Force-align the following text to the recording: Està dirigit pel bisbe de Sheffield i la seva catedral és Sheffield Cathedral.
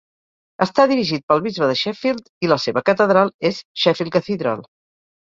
Està 0.65 0.85
dirigit 0.91 1.25
pel 1.33 1.43
bisbe 1.49 1.69
de 1.73 1.77
Sheffield 1.83 2.33
i 2.47 2.51
la 2.55 2.59
seva 2.67 2.85
catedral 2.91 3.33
és 3.55 3.63
Sheffield 3.85 4.19
Cathedral. 4.21 4.71